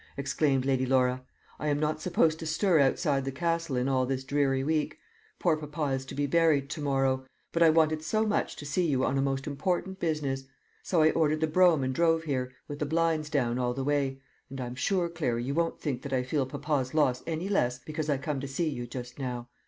[0.17, 1.21] exclaimed Lady Laura.
[1.59, 4.97] "I am not supposed to stir outside the Castle in all this dreary week.
[5.37, 8.87] Poor papa is to be buried to morrow; but I wanted so much to see
[8.87, 10.45] you on a most important business;
[10.81, 14.19] so I ordered the brougham and drove here, with the blinds down all the way;
[14.49, 18.09] and I'm sure, Clary, you won't think that I feel papa's loss any less because
[18.09, 19.49] I come to see you just now.